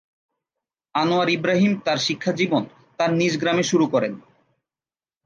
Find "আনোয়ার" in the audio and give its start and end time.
0.95-1.29